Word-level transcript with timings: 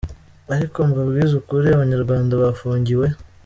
ariko 0.55 0.77
mbabwize 0.89 1.33
ukuri 1.41 1.67
abanyarwanda 1.75 2.33
bafungiwe. 2.41 3.07